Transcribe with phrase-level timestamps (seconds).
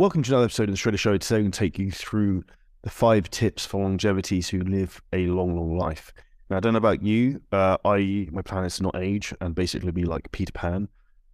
[0.00, 1.18] Welcome to another episode of the Shredder Show.
[1.18, 2.42] Today, I'm going to take you through
[2.80, 6.14] the five tips for longevity who live a long, long life.
[6.48, 7.42] Now, I don't know about you.
[7.52, 10.88] Uh, I my plan is to not age and basically be like Peter Pan.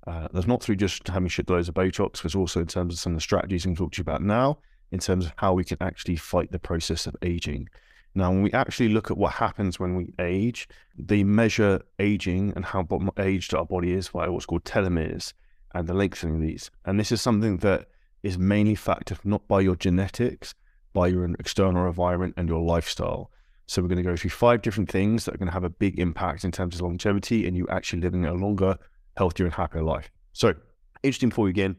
[0.05, 2.99] Uh, that's not through just having shit loads of Botox, but also in terms of
[2.99, 4.59] some of the strategies I'm going to talk to you about now,
[4.91, 7.69] in terms of how we can actually fight the process of aging.
[8.17, 10.67] Now, when we actually look at what happens when we age,
[10.99, 12.85] they measure aging and how
[13.17, 15.35] aged our body is by what's called telomeres
[15.73, 16.73] and the lengthening of these.
[16.85, 17.87] And this is something that
[18.27, 20.55] is mainly factored not by your genetics,
[20.93, 23.31] by your external environment and your lifestyle.
[23.67, 25.71] So we're going to go through five different things that are going to have a
[25.71, 28.77] big impact in terms of longevity and you actually living a longer,
[29.17, 30.11] healthier, and happier life.
[30.33, 30.55] So,
[31.03, 31.77] interesting before we begin,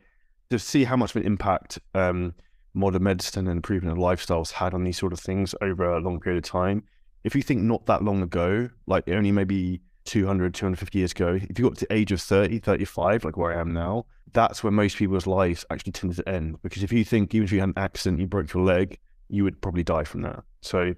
[0.50, 2.34] to see how much of an impact um,
[2.74, 6.20] modern medicine and improvement of lifestyles had on these sort of things over a long
[6.20, 6.84] period of time.
[7.24, 11.60] If you think not that long ago, like only maybe 200, 250 years ago, if
[11.60, 14.72] you got to the age of 30, 35, like where I am now, that's where
[14.72, 16.62] most people's lives actually tended to end.
[16.64, 18.98] Because if you think, even if you had an accident, you broke your leg,
[19.30, 20.44] you would probably die from that.
[20.62, 20.96] So I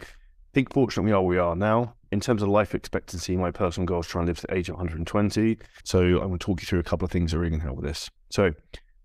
[0.53, 1.95] think fortunately we are where we are now.
[2.11, 4.69] In terms of life expectancy, my personal goal is trying to live to the age
[4.69, 5.57] of 120.
[5.83, 7.61] So I'm going to talk you through a couple of things that are really going
[7.61, 8.09] to help with this.
[8.29, 8.51] So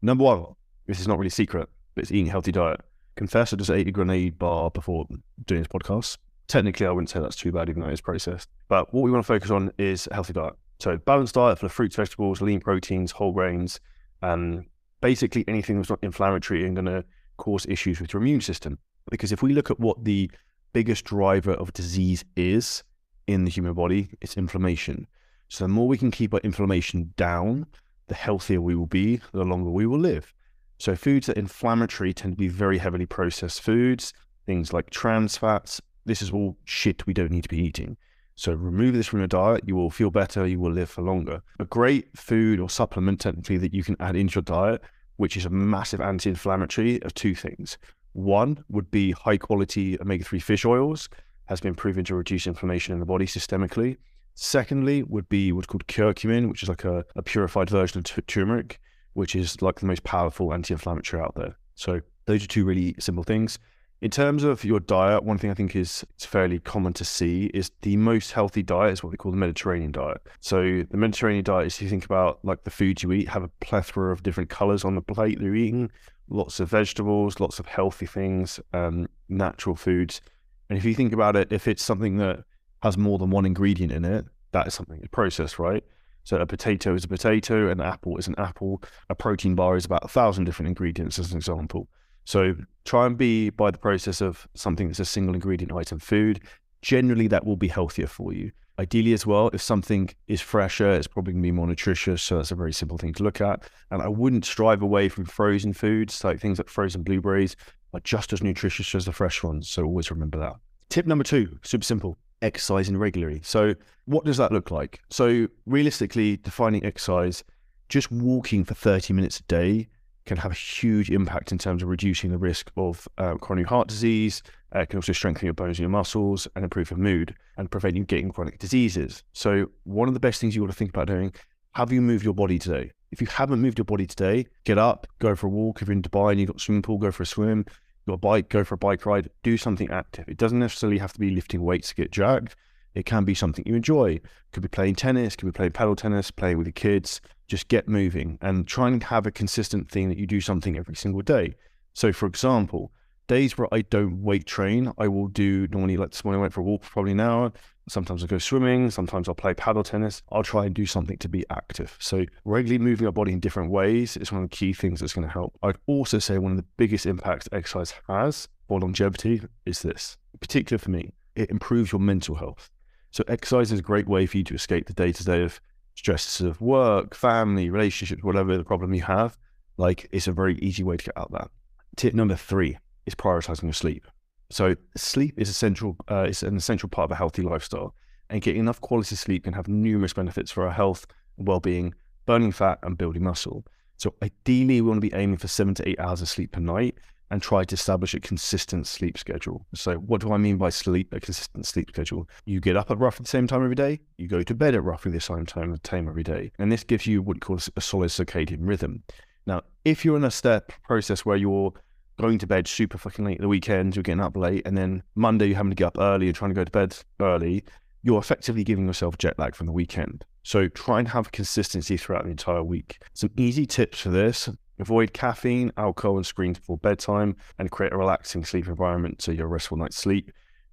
[0.01, 0.47] number one,
[0.87, 2.81] this is not really secret, but it's eating a healthy diet.
[3.17, 5.07] Confess I just ate a grenade bar before
[5.47, 6.17] doing this podcast
[6.49, 8.49] technically, I wouldn't say that's too bad, even though it's processed.
[8.69, 10.55] But what we want to focus on is a healthy diet.
[10.81, 13.81] So, balanced diet full of fruits, vegetables, lean proteins, whole grains,
[14.23, 14.67] and
[15.01, 17.05] basically anything that's not inflammatory and going to
[17.37, 18.79] cause issues with your immune system.
[19.11, 20.31] Because if we look at what the
[20.73, 22.83] biggest driver of disease is
[23.27, 25.07] in the human body, it's inflammation.
[25.49, 27.67] So, the more we can keep our inflammation down,
[28.09, 30.35] the healthier we will be, the longer we will live.
[30.79, 34.13] So, foods that are inflammatory tend to be very heavily processed foods,
[34.47, 37.97] things like trans fats, this is all shit we don't need to be eating.
[38.37, 41.43] So remove this from your diet, you will feel better, you will live for longer.
[41.61, 44.83] A great food or supplement technically that you can add into your diet,
[45.17, 47.79] which is a massive anti-inflammatory of two things.
[48.13, 51.09] One would be high quality omega-3 fish oils,
[51.47, 53.97] has been proven to reduce inflammation in the body systemically.
[54.35, 58.21] Secondly, would be what's called curcumin, which is like a, a purified version of t-
[58.23, 58.81] turmeric,
[59.13, 61.57] which is like the most powerful anti-inflammatory out there.
[61.77, 63.59] So those are two really simple things.
[64.01, 67.47] In terms of your diet, one thing I think is it's fairly common to see
[67.55, 70.21] is the most healthy diet is what they call the Mediterranean diet.
[70.41, 73.51] So the Mediterranean diet is you think about like the foods you eat have a
[73.61, 75.91] plethora of different colors on the plate they're eating,
[76.29, 80.21] lots of vegetables, lots of healthy things, um, natural foods.
[80.69, 82.45] And if you think about it, if it's something that
[82.83, 85.85] has more than one ingredient in it, that is something processed, right?
[86.25, 89.85] So a potato is a potato, an apple is an apple, a protein bar is
[89.85, 91.89] about a thousand different ingredients, as an example.
[92.25, 92.55] So
[92.85, 96.41] try and be by the process of something that's a single ingredient item food.
[96.83, 98.53] Generally, that will be healthier for you.
[98.79, 102.23] Ideally, as well, if something is fresher, it's probably going to be more nutritious.
[102.23, 103.63] So that's a very simple thing to look at.
[103.91, 107.57] And I wouldn't strive away from frozen foods, like things like frozen blueberries,
[107.93, 109.69] are just as nutritious as the fresh ones.
[109.69, 110.57] So always remember that.
[110.89, 113.41] Tip number two, super simple exercising regularly.
[113.43, 113.75] So,
[114.05, 115.01] what does that look like?
[115.11, 117.43] So, realistically, defining exercise,
[117.89, 119.89] just walking for 30 minutes a day
[120.27, 123.89] can have a huge impact in terms of reducing the risk of uh, coronary heart
[123.89, 124.43] disease.
[124.75, 127.71] Uh, it can also strengthen your bones and your muscles and improve your mood and
[127.71, 129.23] prevent you getting chronic diseases.
[129.33, 131.33] So, one of the best things you want to think about doing:
[131.73, 132.91] have you moved your body today?
[133.11, 135.83] If you haven't moved your body today, get up, go for a walk.
[135.83, 137.65] If you're in Dubai and you've got a swimming pool, go for a swim.
[138.07, 139.31] A bike, go for a bike ride.
[139.43, 140.29] Do something active.
[140.29, 142.55] It doesn't necessarily have to be lifting weights to get jacked.
[142.95, 144.21] It can be something you enjoy.
[144.53, 147.21] Could be playing tennis, could be playing paddle tennis, playing with your kids.
[147.47, 150.97] Just get moving and try and have a consistent thing that you do something every
[150.97, 151.55] single day.
[151.93, 152.93] So, for example,
[153.27, 156.53] days where I don't weight train, I will do normally like this morning I went
[156.53, 157.53] for a walk for probably an hour.
[157.89, 160.23] Sometimes I go swimming, sometimes I'll play paddle tennis.
[160.33, 161.97] I'll try and do something to be active.
[162.01, 165.13] So regularly moving our body in different ways is one of the key things that's
[165.13, 165.57] going to help.
[165.63, 170.83] I'd also say one of the biggest impacts exercise has for longevity is this, particularly
[170.83, 172.71] for me, it improves your mental health.
[173.11, 175.61] So exercise is a great way for you to escape the day to day of
[175.95, 179.37] stresses of work, family, relationships, whatever the problem you have.
[179.77, 181.51] Like it's a very easy way to get out of that.
[181.97, 184.07] Tip number three is prioritizing your sleep.
[184.51, 185.97] So sleep is essential.
[186.09, 187.95] Uh, it's an essential part of a healthy lifestyle,
[188.31, 191.07] and getting enough quality sleep can have numerous benefits for our health,
[191.39, 191.95] and well-being,
[192.27, 193.65] burning fat, and building muscle.
[193.97, 196.61] So ideally, we want to be aiming for seven to eight hours of sleep per
[196.61, 196.97] night,
[197.35, 199.67] and try to establish a consistent sleep schedule.
[199.75, 201.13] So, what do I mean by sleep?
[201.13, 202.29] A consistent sleep schedule.
[202.45, 203.99] You get up at roughly the same time every day.
[204.19, 207.09] You go to bed at roughly the same time, time every day, and this gives
[207.09, 209.03] you what you call a solid circadian rhythm.
[209.47, 211.73] Now, if you're in a step process where you're
[212.21, 215.03] going to bed super fucking late at the weekend, you're getting up late, and then
[215.17, 217.65] Monday you're having to get up early, you're trying to go to bed early,
[218.05, 220.25] you're effectively giving yourself jet lag from the weekend.
[220.45, 223.03] So try and have consistency throughout the entire week.
[223.15, 224.49] Some easy tips for this
[224.79, 229.49] avoid caffeine, alcohol, and screens before bedtime, and create a relaxing sleep environment so you're
[229.49, 230.31] restful night's sleep.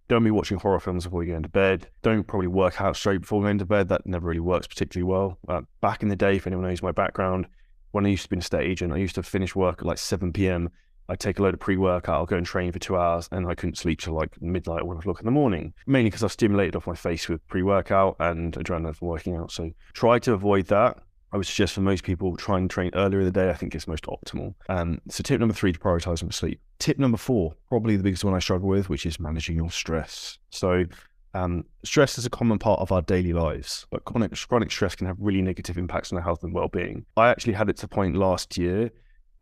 [0.07, 1.88] Don't be watching horror films before you go into bed.
[2.01, 3.88] Don't probably work out straight before going to bed.
[3.88, 5.38] That never really works particularly well.
[5.47, 7.47] Uh, back in the day, if anyone knows my background,
[7.91, 9.97] when I used to be a state agent, I used to finish work at like
[9.97, 10.69] 7 p.m.
[11.11, 13.53] I'd take a load of pre-workout, I'll go and train for two hours, and I
[13.53, 15.73] couldn't sleep till like midnight or one o'clock in the morning.
[15.85, 19.51] Mainly because I was stimulated off my face with pre-workout and adrenaline from working out.
[19.51, 20.99] So try to avoid that.
[21.33, 23.49] I would suggest for most people try and train earlier in the day.
[23.49, 24.53] I think is most optimal.
[24.69, 26.61] Um, so tip number three to prioritize my sleep.
[26.79, 30.39] Tip number four, probably the biggest one I struggle with, which is managing your stress.
[30.49, 30.85] So
[31.33, 35.07] um, stress is a common part of our daily lives, but chronic, chronic stress can
[35.07, 37.05] have really negative impacts on our health and well-being.
[37.17, 38.91] I actually had it to point last year.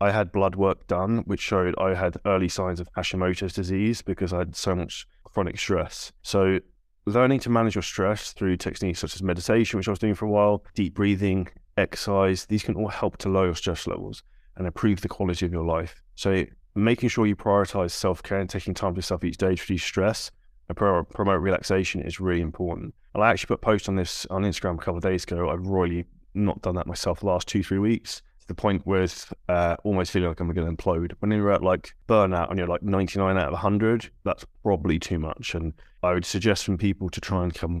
[0.00, 4.32] I had blood work done, which showed I had early signs of Hashimoto's disease because
[4.32, 6.10] I had so much chronic stress.
[6.22, 6.60] So
[7.06, 10.24] learning to manage your stress through techniques such as meditation, which I was doing for
[10.24, 14.22] a while, deep breathing, exercise, these can all help to lower your stress levels
[14.56, 16.02] and improve the quality of your life.
[16.14, 16.44] So
[16.74, 20.30] making sure you prioritize self-care and taking time for yourself each day to reduce stress
[20.68, 22.94] and promote relaxation is really important.
[23.14, 25.50] And I actually put a post on this on Instagram a couple of days ago.
[25.50, 28.22] I've really not done that myself the last two, three weeks.
[28.50, 31.12] The point with uh, almost feeling like I'm going to implode.
[31.20, 35.20] When you're at like burnout and you're like 99 out of 100, that's probably too
[35.20, 35.54] much.
[35.54, 37.80] And I would suggest from people to try and come,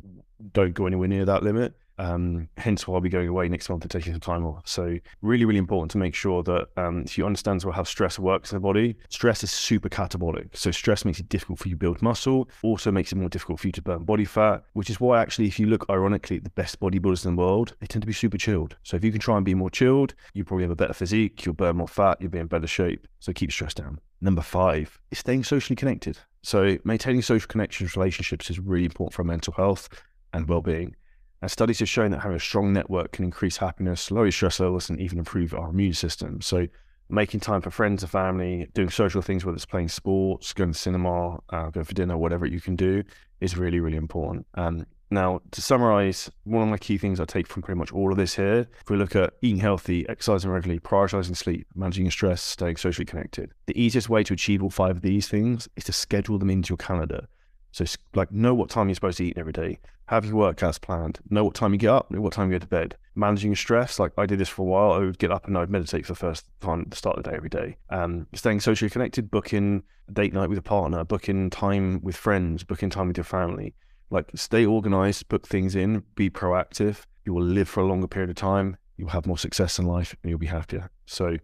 [0.52, 1.74] don't go anywhere near that limit.
[2.00, 4.62] Um, hence why I'll be going away next month and taking some time off.
[4.64, 8.52] So really, really important to make sure that um, if you understand how stress works
[8.52, 10.56] in the body, stress is super catabolic.
[10.56, 13.60] So stress makes it difficult for you to build muscle, also makes it more difficult
[13.60, 16.44] for you to burn body fat, which is why actually, if you look ironically at
[16.44, 18.76] the best bodybuilders in the world, they tend to be super chilled.
[18.82, 21.44] So if you can try and be more chilled, you probably have a better physique,
[21.44, 23.06] you'll burn more fat, you'll be in better shape.
[23.18, 24.00] So keep stress down.
[24.22, 26.16] Number five is staying socially connected.
[26.42, 29.90] So maintaining social connections, relationships is really important for mental health
[30.32, 30.96] and well-being.
[31.42, 34.90] And studies have shown that having a strong network can increase happiness, lower stress levels,
[34.90, 36.40] and even improve our immune system.
[36.40, 36.66] So,
[37.08, 40.78] making time for friends and family, doing social things, whether it's playing sports, going to
[40.78, 43.02] cinema, uh, going for dinner, whatever you can do,
[43.40, 44.46] is really, really important.
[44.54, 48.12] Um, now, to summarize, one of my key things I take from pretty much all
[48.12, 52.12] of this here, if we look at eating healthy, exercising regularly, prioritizing sleep, managing your
[52.12, 55.84] stress, staying socially connected, the easiest way to achieve all five of these things is
[55.84, 57.26] to schedule them into your calendar.
[57.72, 57.84] So,
[58.14, 59.78] like, know what time you're supposed to eat every day.
[60.10, 61.20] Have your workouts planned.
[61.30, 62.10] Know what time you get up.
[62.10, 62.96] Know what time you go to bed.
[63.14, 64.00] Managing your stress.
[64.00, 64.92] Like I did this for a while.
[64.92, 67.16] I would get up and I would meditate for the first time at the start
[67.16, 67.76] of the day every day.
[67.90, 69.30] Um, staying socially connected.
[69.30, 71.04] Booking date night with a partner.
[71.04, 72.64] Booking time with friends.
[72.64, 73.76] Booking time with your family.
[74.10, 75.28] Like, stay organized.
[75.28, 76.02] Book things in.
[76.16, 77.04] Be proactive.
[77.24, 78.76] You will live for a longer period of time.
[78.96, 80.90] You'll have more success in life, and you'll be happier.
[81.06, 81.36] So,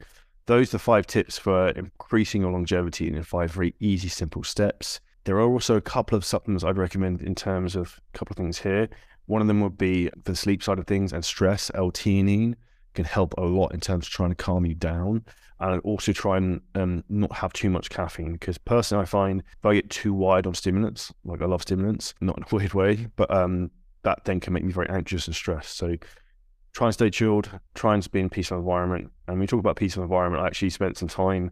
[0.46, 5.00] those are the five tips for increasing your longevity in five very easy, simple steps.
[5.26, 8.36] There are also a couple of supplements I'd recommend in terms of a couple of
[8.36, 8.88] things here.
[9.26, 11.68] One of them would be for the sleep side of things and stress.
[11.74, 12.54] L-theanine
[12.94, 15.24] can help a lot in terms of trying to calm you down.
[15.58, 19.66] And also try and um, not have too much caffeine because personally, I find if
[19.66, 23.08] I get too wide on stimulants, like I love stimulants, not in a weird way,
[23.16, 25.76] but um, that then can make me very anxious and stressed.
[25.76, 25.96] So
[26.72, 29.10] try and stay chilled, try and be in peaceful environment.
[29.26, 31.50] And when we talk about peaceful environment, I actually spent some time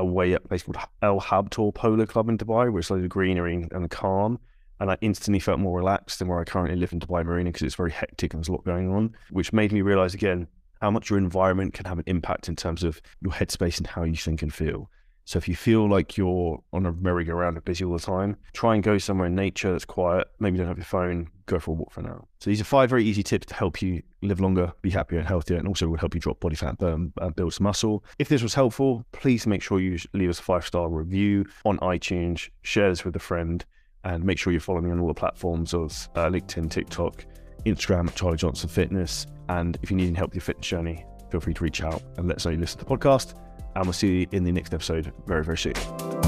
[0.00, 3.10] away at a place called El Habtoor Polo Club in Dubai, where it's loads of
[3.10, 4.38] greenery and calm.
[4.80, 7.62] And I instantly felt more relaxed than where I currently live in Dubai Marina because
[7.62, 10.48] it's very hectic and there's a lot going on, which made me realize again
[10.80, 14.02] how much your environment can have an impact in terms of your headspace and how
[14.02, 14.90] you think and feel.
[15.24, 18.74] So if you feel like you're on a merry-go-round and busy all the time, try
[18.74, 20.26] and go somewhere in nature that's quiet.
[20.40, 21.28] Maybe don't have your phone.
[21.46, 22.26] Go for a walk for now.
[22.40, 25.28] So these are five very easy tips to help you live longer, be happier and
[25.28, 28.04] healthier, and also will help you drop body fat, burn, and build some muscle.
[28.18, 32.48] If this was helpful, please make sure you leave us a five-star review on iTunes.
[32.62, 33.64] Share this with a friend,
[34.04, 37.24] and make sure you're following me on all the platforms of uh, LinkedIn, TikTok,
[37.66, 39.26] Instagram, Charlie Johnson Fitness.
[39.48, 42.02] And if you need any help with your fitness journey, feel free to reach out
[42.16, 43.34] and let us know you listen to the podcast
[43.74, 46.19] and we'll see you in the next episode very, very soon.